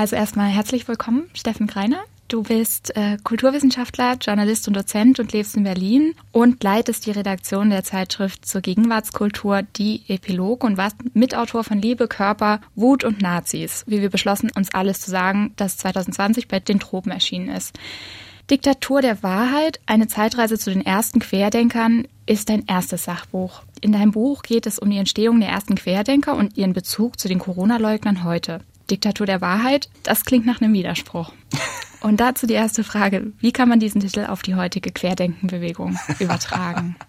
[0.00, 2.02] Also erstmal herzlich willkommen, Steffen Greiner.
[2.28, 7.68] Du bist äh, Kulturwissenschaftler, Journalist und Dozent und lebst in Berlin und leitest die Redaktion
[7.68, 13.84] der Zeitschrift zur Gegenwartskultur, die Epilog und warst Mitautor von Liebe, Körper, Wut und Nazis,
[13.88, 17.78] wie wir beschlossen, uns alles zu sagen, das 2020 bei den Tropen erschienen ist.
[18.50, 23.64] Diktatur der Wahrheit, eine Zeitreise zu den ersten Querdenkern, ist dein erstes Sachbuch.
[23.82, 27.28] In deinem Buch geht es um die Entstehung der ersten Querdenker und ihren Bezug zu
[27.28, 28.62] den Corona-Leugnern heute.
[28.90, 31.32] Diktatur der Wahrheit, das klingt nach einem Widerspruch.
[32.00, 33.32] Und dazu die erste Frage.
[33.40, 36.96] Wie kann man diesen Titel auf die heutige Querdenkenbewegung übertragen?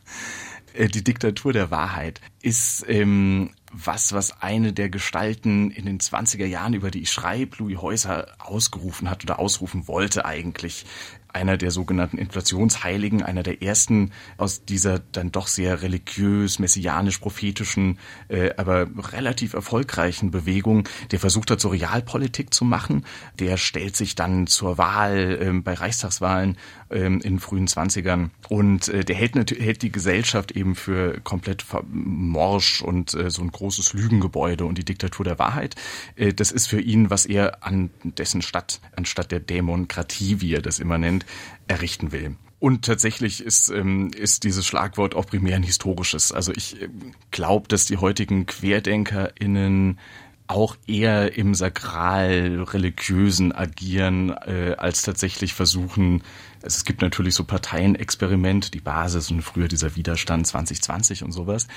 [0.73, 6.45] Äh, die Diktatur der Wahrheit ist ähm, was, was eine der Gestalten in den 20er
[6.45, 10.85] Jahren, über die ich schreibe, Louis Häuser ausgerufen hat oder ausrufen wollte eigentlich
[11.33, 18.51] einer der sogenannten Inflationsheiligen, einer der ersten aus dieser dann doch sehr religiös, messianisch-prophetischen, äh,
[18.57, 23.05] aber relativ erfolgreichen Bewegung, der versucht hat, so Realpolitik zu machen.
[23.39, 26.57] Der stellt sich dann zur Wahl äh, bei Reichstagswahlen
[26.89, 32.81] äh, in frühen Zwanzigern und äh, der hält, hält die Gesellschaft eben für komplett morsch
[32.81, 35.75] und äh, so ein großes Lügengebäude und die Diktatur der Wahrheit.
[36.15, 40.61] Äh, das ist für ihn, was er an dessen Stadt, anstatt der Demokratie, wie er
[40.61, 41.20] das immer nennt,
[41.67, 42.35] errichten will.
[42.59, 46.31] Und tatsächlich ist, ähm, ist dieses Schlagwort auch primär ein historisches.
[46.31, 46.89] Also ich äh,
[47.31, 49.97] glaube, dass die heutigen QuerdenkerInnen
[50.45, 56.23] auch eher im sakral-religiösen agieren, äh, als tatsächlich versuchen,
[56.61, 61.67] es gibt natürlich so Parteienexperiment, die Basis und früher dieser Widerstand 2020 und sowas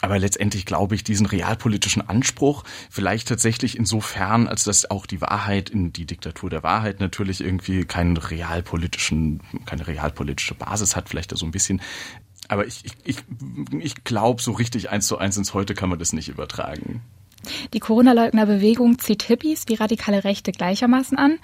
[0.00, 5.70] aber letztendlich glaube ich diesen realpolitischen Anspruch vielleicht tatsächlich insofern, als dass auch die Wahrheit
[5.70, 11.46] in die Diktatur der Wahrheit natürlich irgendwie keinen realpolitischen, keine realpolitische Basis hat, vielleicht so
[11.46, 11.80] ein bisschen.
[12.48, 13.16] Aber ich, ich, ich,
[13.80, 17.02] ich glaube, so richtig eins zu eins ins Heute kann man das nicht übertragen.
[17.72, 21.38] Die Corona-Leugner-Bewegung zieht Hippies wie radikale Rechte gleichermaßen an.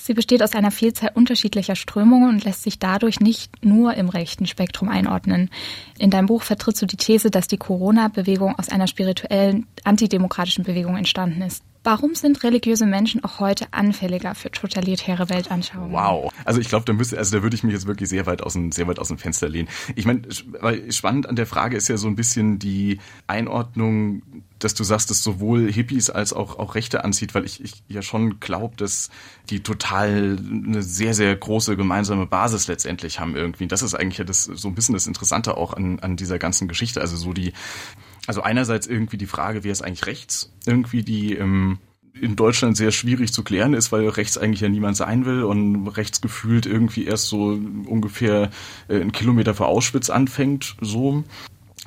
[0.00, 4.46] Sie besteht aus einer Vielzahl unterschiedlicher Strömungen und lässt sich dadurch nicht nur im rechten
[4.46, 5.50] Spektrum einordnen.
[5.98, 10.96] In deinem Buch vertrittst du die These, dass die Corona-Bewegung aus einer spirituellen, antidemokratischen Bewegung
[10.96, 11.64] entstanden ist.
[11.84, 15.92] Warum sind religiöse Menschen auch heute anfälliger für totalitäre Weltanschauungen?
[15.92, 16.32] Wow.
[16.44, 18.52] Also ich glaube, da müsste, also da würde ich mich jetzt wirklich sehr weit aus
[18.52, 19.68] dem, sehr weit aus dem Fenster lehnen.
[19.96, 20.22] Ich meine,
[20.90, 24.22] spannend an der Frage ist ja so ein bisschen die Einordnung,
[24.58, 28.02] dass du sagst, dass sowohl Hippies als auch, auch Rechte anzieht, weil ich, ich ja
[28.02, 29.10] schon glaube, dass
[29.50, 33.66] die total eine sehr, sehr große gemeinsame Basis letztendlich haben irgendwie.
[33.66, 36.68] Das ist eigentlich ja das, so ein bisschen das Interessante auch an, an dieser ganzen
[36.68, 37.00] Geschichte.
[37.00, 37.52] Also so die,
[38.26, 40.52] also einerseits irgendwie die Frage, wer ist eigentlich rechts?
[40.66, 41.78] Irgendwie die ähm,
[42.20, 45.88] in Deutschland sehr schwierig zu klären ist, weil rechts eigentlich ja niemand sein will und
[45.88, 48.50] rechts gefühlt irgendwie erst so ungefähr
[48.88, 51.24] äh, einen Kilometer vor Auschwitz anfängt, so.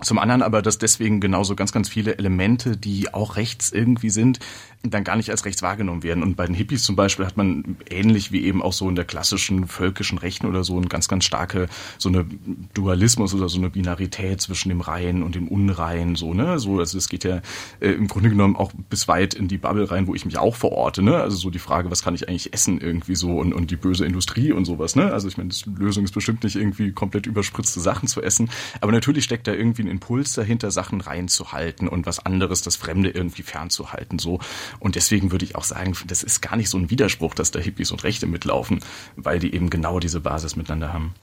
[0.01, 4.39] Zum anderen aber, dass deswegen genauso ganz, ganz viele Elemente, die auch rechts irgendwie sind,
[4.83, 6.23] dann gar nicht als rechts wahrgenommen werden.
[6.23, 9.05] Und bei den Hippies zum Beispiel hat man ähnlich wie eben auch so in der
[9.05, 11.67] klassischen völkischen Rechten oder so ein ganz, ganz starke,
[11.99, 12.25] so eine
[12.73, 16.57] Dualismus oder so eine Binarität zwischen dem Reinen und dem Unreinen, so, ne?
[16.57, 17.41] So, also es geht ja
[17.79, 20.55] äh, im Grunde genommen auch bis weit in die Bubble rein, wo ich mich auch
[20.55, 21.17] verorte, ne?
[21.17, 24.05] Also so die Frage, was kann ich eigentlich essen irgendwie so und, und die böse
[24.05, 25.13] Industrie und sowas, ne?
[25.13, 28.91] Also ich meine, die Lösung ist bestimmt nicht irgendwie komplett überspritzte Sachen zu essen, aber
[28.91, 33.43] natürlich steckt da irgendwie ein Impuls dahinter, Sachen reinzuhalten und was anderes, das Fremde irgendwie
[33.43, 34.39] fernzuhalten, so.
[34.79, 37.59] Und deswegen würde ich auch sagen, das ist gar nicht so ein Widerspruch, dass da
[37.59, 38.79] Hippies und Rechte mitlaufen,
[39.15, 41.13] weil die eben genau diese Basis miteinander haben.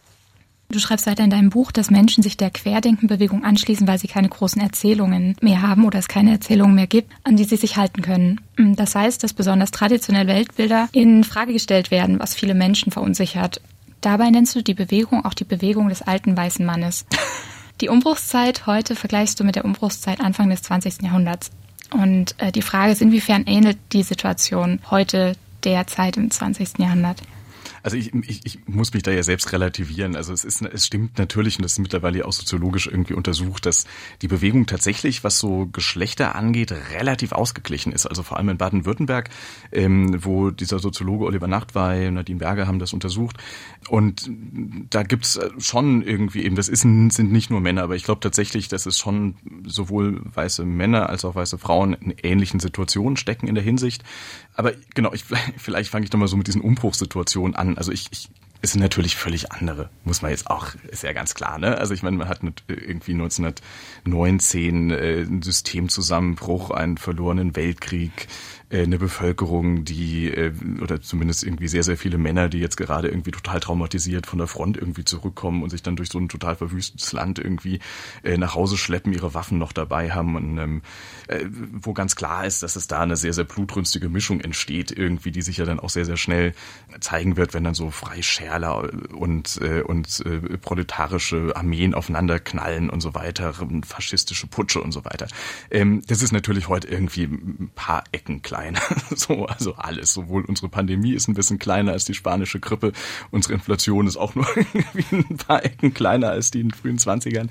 [0.70, 4.28] Du schreibst weiter in deinem Buch, dass Menschen sich der Querdenkenbewegung anschließen, weil sie keine
[4.28, 8.02] großen Erzählungen mehr haben oder es keine Erzählungen mehr gibt, an die sie sich halten
[8.02, 8.42] können.
[8.56, 13.62] Das heißt, dass besonders traditionelle Weltbilder in Frage gestellt werden, was viele Menschen verunsichert.
[14.02, 17.06] Dabei nennst du die Bewegung auch die Bewegung des alten weißen Mannes.
[17.80, 21.02] Die Umbruchszeit heute vergleichst du mit der Umbruchszeit Anfang des 20.
[21.02, 21.50] Jahrhunderts.
[21.92, 25.34] Und äh, die Frage ist, inwiefern ähnelt die Situation heute
[25.64, 26.78] der Zeit im 20.
[26.78, 27.22] Jahrhundert?
[27.82, 30.16] Also ich, ich, ich muss mich da ja selbst relativieren.
[30.16, 33.86] Also es ist, es stimmt natürlich und das ist mittlerweile auch soziologisch irgendwie untersucht, dass
[34.22, 38.06] die Bewegung tatsächlich, was so Geschlechter angeht, relativ ausgeglichen ist.
[38.06, 39.30] Also vor allem in Baden-Württemberg,
[39.72, 43.36] ähm, wo dieser Soziologe Oliver Nachtwey, Nadine Berger haben das untersucht.
[43.88, 44.30] Und
[44.90, 48.68] da gibt's schon irgendwie eben, das ist, sind nicht nur Männer, aber ich glaube tatsächlich,
[48.68, 53.54] dass es schon sowohl weiße Männer als auch weiße Frauen in ähnlichen Situationen stecken in
[53.54, 54.02] der Hinsicht.
[54.54, 55.24] Aber genau, ich,
[55.56, 57.67] vielleicht fange ich doch mal so mit diesen Umbruchssituationen an.
[57.76, 58.28] Also ich, ich
[58.62, 61.78] sind natürlich völlig andere, muss man jetzt auch, ist ja ganz klar, ne?
[61.78, 68.26] Also ich meine, man hat irgendwie 1919 äh, einen Systemzusammenbruch, einen verlorenen Weltkrieg,
[68.70, 70.52] äh, eine Bevölkerung, die, äh,
[70.82, 74.48] oder zumindest irgendwie sehr, sehr viele Männer, die jetzt gerade irgendwie total traumatisiert von der
[74.48, 77.78] Front irgendwie zurückkommen und sich dann durch so ein total verwüstetes Land irgendwie
[78.24, 80.82] äh, nach Hause schleppen, ihre Waffen noch dabei haben und ähm,
[81.28, 85.30] äh, wo ganz klar ist, dass es da eine sehr, sehr blutrünstige Mischung entsteht, irgendwie,
[85.30, 86.52] die sich ja dann auch sehr, sehr schnell
[87.00, 87.90] zeigen wird, wenn dann so
[88.48, 93.54] Freischärler und, äh, und äh, proletarische Armeen aufeinander knallen und so weiter,
[93.86, 95.28] faschistische Putsche und so weiter.
[95.70, 98.80] Ähm, das ist natürlich heute irgendwie ein paar Ecken kleiner.
[99.14, 100.12] so, also alles.
[100.12, 102.92] Sowohl unsere Pandemie ist ein bisschen kleiner als die spanische Grippe.
[103.30, 106.98] Unsere Inflation ist auch nur irgendwie ein paar Ecken kleiner als die in den frühen
[106.98, 107.50] Zwanzigern.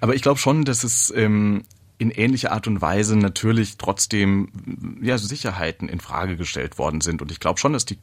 [0.00, 1.64] Aber ich glaube schon, dass es ähm,
[2.00, 4.48] in ähnlicher Art und Weise natürlich trotzdem
[5.02, 7.98] ja Sicherheiten in Frage gestellt worden sind und ich glaube schon, dass die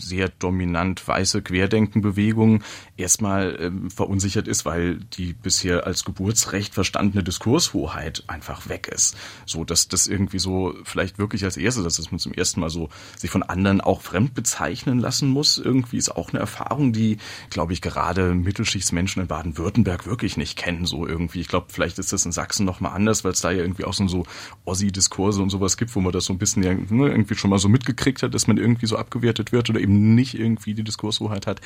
[0.00, 2.64] sehr dominant weiße Querdenkenbewegung
[2.96, 9.64] erstmal ähm, verunsichert ist, weil die bisher als Geburtsrecht verstandene Diskurshoheit einfach weg ist, so
[9.64, 12.88] dass das irgendwie so vielleicht wirklich als erstes, dass man zum ersten Mal so
[13.18, 17.18] sich von anderen auch fremd bezeichnen lassen muss, irgendwie ist auch eine Erfahrung, die
[17.50, 21.42] glaube ich gerade Mittelschichtsmenschen in Baden-Württemberg wirklich nicht kennen, so irgendwie.
[21.42, 23.92] Ich glaube, vielleicht ist das in Sachsen noch mal anders, weil da ja irgendwie auch
[23.92, 24.24] so, so
[24.64, 27.68] Ossi-Diskurse und sowas gibt, wo man das so ein bisschen ne, irgendwie schon mal so
[27.68, 31.60] mitgekriegt hat, dass man irgendwie so abgewertet wird oder eben nicht irgendwie die Diskurshoheit hat.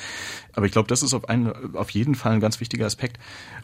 [0.53, 3.19] Aber ich glaube, das ist auf, einen, auf jeden Fall ein ganz wichtiger Aspekt.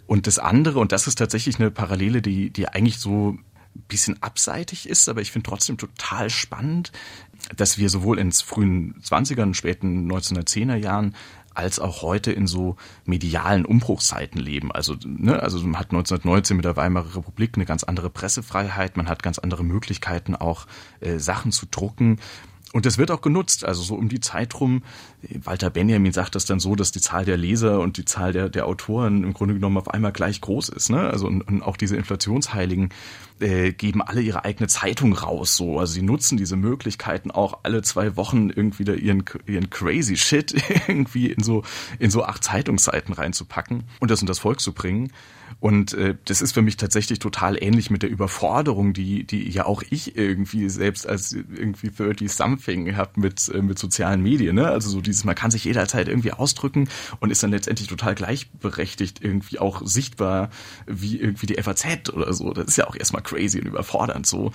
[0.07, 3.38] Und das andere, und das ist tatsächlich eine Parallele, die, die eigentlich so
[3.75, 6.92] ein bisschen abseitig ist, aber ich finde trotzdem total spannend,
[7.56, 11.16] dass wir sowohl in frühen 20er späten 1910er Jahren
[11.54, 14.72] als auch heute in so medialen Umbruchszeiten leben.
[14.72, 19.08] Also, ne, also man hat 1919 mit der Weimarer Republik eine ganz andere Pressefreiheit, man
[19.08, 20.68] hat ganz andere Möglichkeiten auch
[21.00, 22.20] äh, Sachen zu drucken.
[22.74, 23.66] Und das wird auch genutzt.
[23.66, 24.82] Also so um die Zeit rum,
[25.44, 28.50] Walter Benjamin sagt das dann so, dass die Zahl der Leser und die Zahl der,
[28.50, 30.90] der Autoren im Grunde genommen auf einmal gleich groß ist.
[30.90, 31.02] Ne?
[31.02, 32.90] Also und, und auch diese Inflationsheiligen
[33.39, 35.56] äh, geben alle ihre eigene Zeitung raus.
[35.56, 40.18] So, also sie nutzen diese Möglichkeiten auch alle zwei Wochen irgendwie da ihren ihren crazy
[40.18, 40.53] Shit
[40.88, 41.63] irgendwie in so
[42.00, 45.12] in so acht Zeitungsseiten reinzupacken und das in das Volk zu bringen.
[45.59, 49.65] Und äh, das ist für mich tatsächlich total ähnlich mit der Überforderung, die, die ja
[49.65, 54.56] auch ich irgendwie selbst als irgendwie 30 something habe mit, äh, mit sozialen Medien.
[54.56, 54.68] Ne?
[54.68, 56.89] Also so dieses, man kann sich jederzeit irgendwie ausdrücken
[57.19, 60.50] und ist dann letztendlich total gleichberechtigt irgendwie auch sichtbar
[60.85, 62.51] wie irgendwie die FAZ oder so.
[62.53, 64.52] Das ist ja auch erstmal crazy und überfordernd so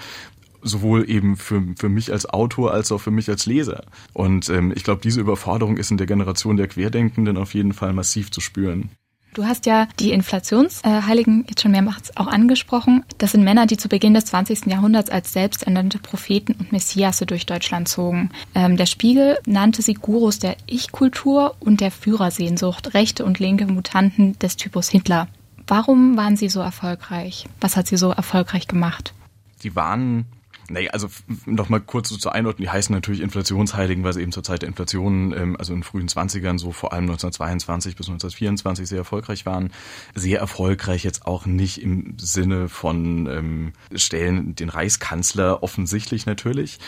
[0.62, 3.84] sowohl eben für, für mich als Autor als auch für mich als Leser.
[4.12, 7.92] Und ähm, ich glaube, diese Überforderung ist in der Generation der Querdenkenden auf jeden Fall
[7.92, 8.90] massiv zu spüren.
[9.34, 13.04] Du hast ja die Inflationsheiligen jetzt schon mehrmals auch angesprochen.
[13.18, 14.66] Das sind Männer, die zu Beginn des 20.
[14.66, 18.30] Jahrhunderts als selbsternannte Propheten und Messiasse durch Deutschland zogen.
[18.54, 24.36] Ähm, der Spiegel nannte sie Gurus der Ich-Kultur und der Führersehnsucht, rechte und linke Mutanten
[24.38, 25.28] des Typus Hitler.
[25.68, 27.46] Warum waren sie so erfolgreich?
[27.60, 29.14] Was hat sie so erfolgreich gemacht?
[29.62, 30.26] Die waren
[30.70, 31.08] naja, also
[31.46, 34.68] nochmal kurz so zur Einordnung, die heißen natürlich Inflationsheiligen, weil sie eben zur Zeit der
[34.68, 39.46] Inflation, ähm, also in den frühen 20ern, so vor allem 1922 bis 1924 sehr erfolgreich
[39.46, 39.70] waren.
[40.14, 46.78] Sehr erfolgreich jetzt auch nicht im Sinne von ähm, Stellen den Reichskanzler offensichtlich natürlich,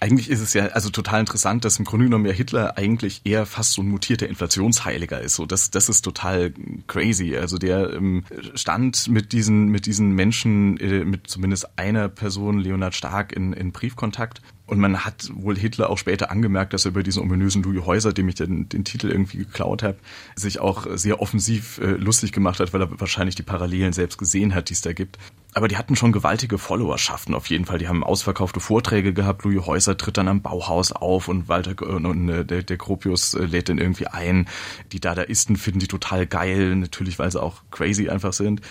[0.00, 3.46] eigentlich ist es ja also total interessant, dass im Grunde genommen ja Hitler eigentlich eher
[3.46, 5.36] fast so ein mutierter Inflationsheiliger ist.
[5.36, 6.52] So das das ist total
[6.86, 7.36] crazy.
[7.36, 8.24] Also der ähm,
[8.54, 13.72] stand mit diesen mit diesen Menschen äh, mit zumindest einer Person Leonhard Stark in in
[13.72, 17.86] Briefkontakt und man hat wohl Hitler auch später angemerkt, dass er über diesen ominösen Louis
[17.86, 19.98] Häuser, dem ich den, den Titel irgendwie geklaut habe,
[20.34, 24.54] sich auch sehr offensiv äh, lustig gemacht hat, weil er wahrscheinlich die Parallelen selbst gesehen
[24.54, 25.18] hat, die es da gibt.
[25.54, 27.78] Aber die hatten schon gewaltige Followerschaften auf jeden Fall.
[27.78, 29.44] Die haben ausverkaufte Vorträge gehabt.
[29.44, 33.34] Louis Häuser tritt dann am Bauhaus auf und Walter und, und äh, der, der Gropius
[33.34, 34.48] äh, lädt den irgendwie ein.
[34.90, 38.62] Die Dadaisten finden die total geil, natürlich, weil sie auch crazy einfach sind.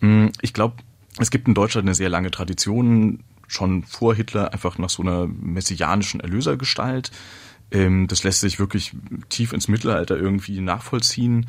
[0.00, 0.76] Hm, ich glaube,
[1.18, 5.26] es gibt in Deutschland eine sehr lange Tradition schon vor Hitler einfach nach so einer
[5.26, 7.10] messianischen Erlösergestalt.
[7.70, 8.92] Ähm, das lässt sich wirklich
[9.28, 11.46] tief ins Mittelalter irgendwie nachvollziehen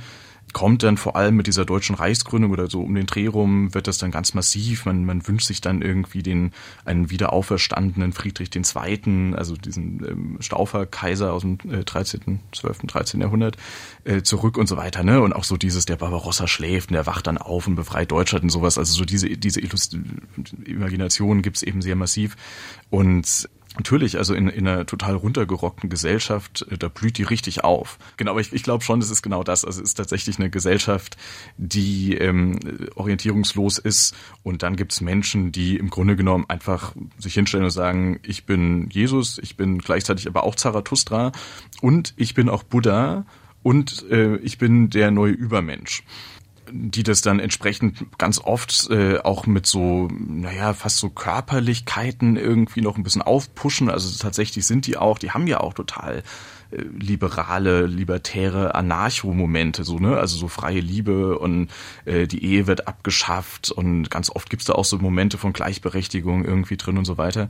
[0.55, 3.87] kommt dann vor allem mit dieser deutschen Reichsgründung oder so um den Dreh rum, wird
[3.87, 4.85] das dann ganz massiv.
[4.85, 6.53] Man, man wünscht sich dann irgendwie den,
[6.85, 13.19] einen wiederauferstandenen Friedrich II., also diesen ähm, Staufer-Kaiser aus dem äh, 13., 12., 13.
[13.19, 13.57] Jahrhundert,
[14.05, 15.19] äh, zurück und so weiter, ne?
[15.19, 18.43] Und auch so dieses, der Barbarossa schläft und der wacht dann auf und befreit Deutschland
[18.43, 18.77] und sowas.
[18.77, 19.97] Also so diese, diese Illust
[20.63, 22.37] Imagination gibt's eben sehr massiv.
[22.89, 27.97] Und Natürlich, also in, in einer total runtergerockten Gesellschaft, äh, da blüht die richtig auf.
[28.17, 29.65] Genau, aber ich, ich glaube schon, das ist genau das.
[29.65, 31.17] Also es ist tatsächlich eine Gesellschaft,
[31.57, 32.59] die ähm,
[32.95, 38.19] orientierungslos ist und dann gibt's Menschen, die im Grunde genommen einfach sich hinstellen und sagen,
[38.23, 41.31] ich bin Jesus, ich bin gleichzeitig aber auch Zarathustra
[41.81, 43.25] und ich bin auch Buddha
[43.61, 46.03] und äh, ich bin der neue Übermensch
[46.71, 52.81] die das dann entsprechend ganz oft äh, auch mit so, naja, fast so Körperlichkeiten irgendwie
[52.81, 53.89] noch ein bisschen aufpushen.
[53.89, 56.23] Also tatsächlich sind die auch, die haben ja auch total
[56.71, 60.17] äh, liberale, libertäre Anarcho-Momente, so, ne?
[60.17, 61.69] Also so freie Liebe und
[62.05, 66.45] äh, die Ehe wird abgeschafft und ganz oft gibt's da auch so Momente von Gleichberechtigung
[66.45, 67.47] irgendwie drin und so weiter.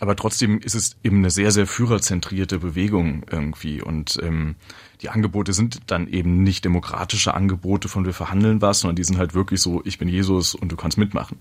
[0.00, 4.54] Aber trotzdem ist es eben eine sehr, sehr führerzentrierte Bewegung irgendwie und ähm,
[5.02, 9.18] die Angebote sind dann eben nicht demokratische Angebote von wir verhandeln was, sondern die sind
[9.18, 11.38] halt wirklich so, ich bin Jesus und du kannst mitmachen.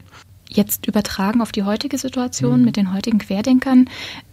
[0.49, 2.65] Jetzt übertragen auf die heutige Situation mhm.
[2.65, 3.89] mit den heutigen Querdenkern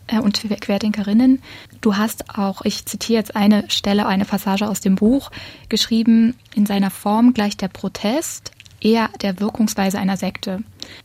[0.09, 1.43] äh, und Querdenkerinnen.
[1.81, 5.31] Du hast auch, ich zitiere jetzt eine Stelle, eine Passage aus dem Buch,
[5.69, 10.63] geschrieben, in seiner Form gleicht der Protest eher der Wirkungsweise einer Sekte,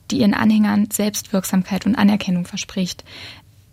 [0.09, 3.03] die ihren Anhängern Selbstwirksamkeit und Anerkennung verspricht.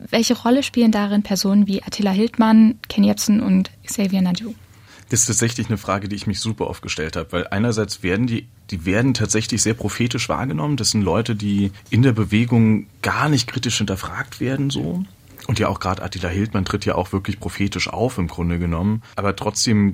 [0.08, 4.54] Welche Rolle spielen darin Personen wie Attila Hildmann, Ken Jebsen und Xavier Nadu?
[5.10, 8.28] Das ist tatsächlich eine Frage, die ich mich super oft gestellt habe, weil einerseits werden
[8.28, 10.76] die, die werden tatsächlich sehr prophetisch wahrgenommen.
[10.76, 15.04] Das sind Leute, die in der Bewegung gar nicht kritisch hinterfragt werden, so.
[15.48, 19.02] Und ja auch gerade Attila Hildmann tritt ja auch wirklich prophetisch auf im Grunde genommen.
[19.16, 19.92] Aber trotzdem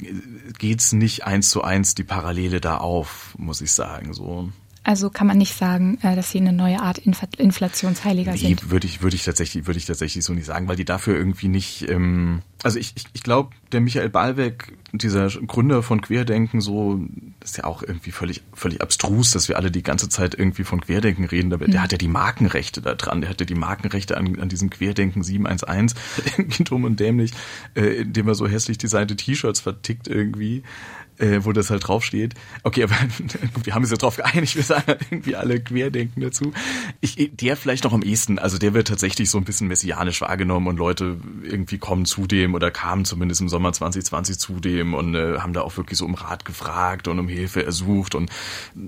[0.58, 4.50] geht's nicht eins zu eins die Parallele da auf, muss ich sagen, so.
[4.87, 8.71] Also kann man nicht sagen, äh, dass sie eine neue Art Inflationsheiliger nee, sind.
[8.71, 11.49] Würde ich, würde ich tatsächlich, würde ich tatsächlich so nicht sagen, weil die dafür irgendwie
[11.49, 11.90] nicht.
[11.90, 17.00] Ähm, also ich, ich, ich glaube, der Michael Ballweg, dieser Gründer von Querdenken, so
[17.43, 20.81] ist ja auch irgendwie völlig, völlig abstrus, dass wir alle die ganze Zeit irgendwie von
[20.81, 21.52] Querdenken reden.
[21.52, 21.73] Aber mhm.
[21.73, 23.23] der hat ja die Markenrechte da dran.
[23.23, 25.95] Der hatte die Markenrechte an, an diesem Querdenken 711,
[26.38, 27.33] irgendwie dumm und dämlich,
[27.75, 30.62] äh, indem er so hässlich designte T-Shirts vertickt irgendwie
[31.18, 32.35] äh, wo das halt draufsteht.
[32.62, 32.94] Okay, aber
[33.64, 36.52] wir haben uns ja drauf geeinigt, wir sagen halt irgendwie alle Querdenken dazu.
[37.00, 40.66] Ich, der vielleicht noch am ehesten, also der wird tatsächlich so ein bisschen messianisch wahrgenommen
[40.66, 45.14] und Leute irgendwie kommen zu dem oder kamen zumindest im Sommer 2020 zu dem und
[45.14, 48.30] äh, haben da auch wirklich so um Rat gefragt und um Hilfe ersucht und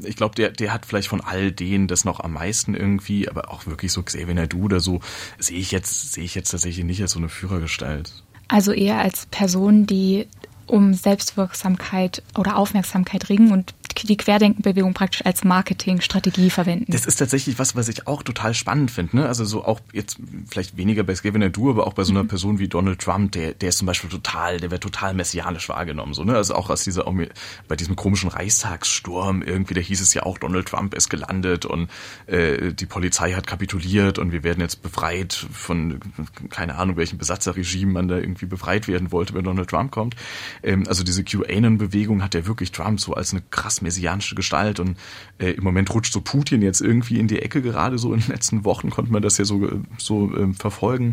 [0.03, 3.51] ich glaube, der, der hat vielleicht von all denen das noch am meisten irgendwie, aber
[3.51, 5.01] auch wirklich so Xavier Naidu oder so,
[5.39, 8.25] sehe ich jetzt, sehe ich jetzt tatsächlich nicht als so eine Führergestalt.
[8.49, 10.27] Also eher als Person, die
[10.69, 13.75] um Selbstwirksamkeit oder Aufmerksamkeit ringen und
[14.07, 16.91] die Querdenkenbewegung praktisch als Marketingstrategie verwenden.
[16.93, 19.17] Das ist tatsächlich was, was ich auch total spannend finde.
[19.17, 19.27] Ne?
[19.27, 22.29] Also so auch jetzt vielleicht weniger bei Gavin Nadu, aber auch bei so einer mhm.
[22.29, 26.15] Person wie Donald Trump, der, der ist zum Beispiel total, der wird total messianisch wahrgenommen.
[26.15, 26.37] So, ne?
[26.37, 27.05] Also auch aus dieser,
[27.67, 31.89] bei diesem komischen Reichstagssturm irgendwie, da hieß es ja auch, Donald Trump ist gelandet und
[32.27, 36.01] äh, die Polizei hat kapituliert und wir werden jetzt befreit von,
[36.51, 40.17] keine Ahnung, welchem Besatzerregime man da irgendwie befreit werden wollte, wenn Donald Trump kommt.
[40.63, 44.97] Ähm, also diese QAnon-Bewegung hat ja wirklich Trump so als eine krass messianische Gestalt und
[45.39, 48.29] äh, im Moment rutscht so Putin jetzt irgendwie in die Ecke gerade so in den
[48.29, 51.13] letzten Wochen konnte man das ja so, so äh, verfolgen.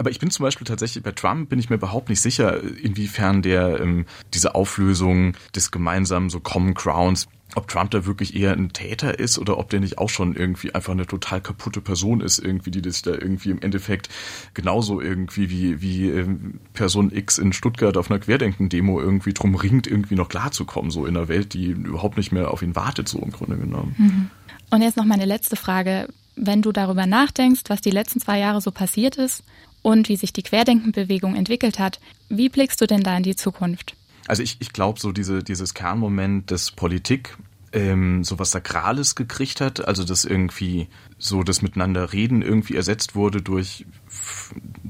[0.00, 3.42] Aber ich bin zum Beispiel tatsächlich bei Trump bin ich mir überhaupt nicht sicher, inwiefern
[3.42, 8.72] der ähm, diese Auflösung des gemeinsamen so Common Grounds ob Trump da wirklich eher ein
[8.72, 12.38] Täter ist oder ob der nicht auch schon irgendwie einfach eine total kaputte Person ist,
[12.38, 14.08] irgendwie, die sich da irgendwie im Endeffekt
[14.54, 19.86] genauso irgendwie wie, wie ähm, Person X in Stuttgart auf einer Querdenken-Demo irgendwie drum ringt,
[19.86, 23.18] irgendwie noch klarzukommen, so in einer Welt, die überhaupt nicht mehr auf ihn wartet, so
[23.18, 23.94] im Grunde genommen.
[23.98, 24.30] Mhm.
[24.70, 26.08] Und jetzt noch meine letzte Frage.
[26.36, 29.42] Wenn du darüber nachdenkst, was die letzten zwei Jahre so passiert ist
[29.82, 33.94] und wie sich die Querdenkenbewegung entwickelt hat, wie blickst du denn da in die Zukunft?
[34.26, 37.36] Also ich, ich glaube, so diese, dieses Kernmoment des Politik
[37.72, 43.14] ähm, so was Sakrales gekriegt hat, also dass irgendwie so das Miteinander reden irgendwie ersetzt
[43.14, 43.86] wurde durch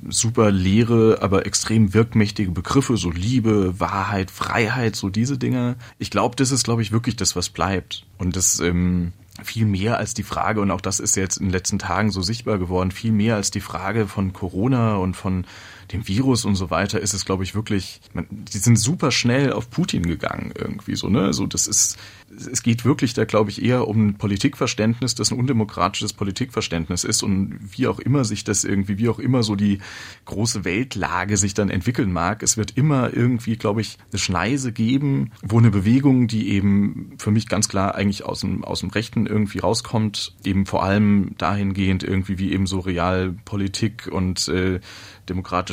[0.08, 5.76] super leere, aber extrem wirkmächtige Begriffe, so Liebe, Wahrheit, Freiheit, so diese Dinge.
[5.98, 8.06] Ich glaube, das ist, glaube ich, wirklich das, was bleibt.
[8.18, 9.12] Und das ähm,
[9.44, 12.22] viel mehr als die Frage, und auch das ist jetzt in den letzten Tagen so
[12.22, 15.46] sichtbar geworden, viel mehr als die Frage von Corona und von
[15.92, 19.52] dem Virus und so weiter, ist es, glaube ich, wirklich, man, die sind super schnell
[19.52, 21.32] auf Putin gegangen irgendwie so, ne?
[21.32, 21.98] So, das ist,
[22.30, 27.22] es geht wirklich da, glaube ich, eher um ein Politikverständnis, das ein undemokratisches Politikverständnis ist
[27.22, 29.78] und wie auch immer sich das irgendwie, wie auch immer so die
[30.26, 35.32] große Weltlage sich dann entwickeln mag, es wird immer irgendwie, glaube ich, eine Schneise geben,
[35.42, 39.26] wo eine Bewegung, die eben für mich ganz klar eigentlich aus dem, aus dem Rechten
[39.26, 44.80] irgendwie rauskommt, eben vor allem dahingehend irgendwie wie eben so Realpolitik und äh,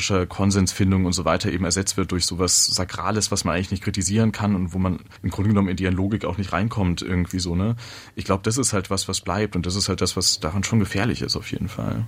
[0.07, 3.83] demokratischer Konsensfindung und so weiter eben ersetzt wird durch sowas Sakrales, was man eigentlich nicht
[3.83, 7.39] kritisieren kann und wo man im Grunde genommen in die Logik auch nicht reinkommt, irgendwie
[7.39, 7.75] so, ne?
[8.15, 10.63] Ich glaube, das ist halt was, was bleibt und das ist halt das, was daran
[10.63, 12.07] schon gefährlich ist, auf jeden Fall.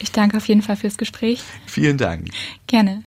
[0.00, 1.42] Ich danke auf jeden Fall fürs Gespräch.
[1.66, 2.28] Vielen Dank.
[2.66, 3.00] Gerne.